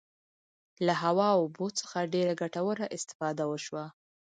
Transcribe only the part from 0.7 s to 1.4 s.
له هوا او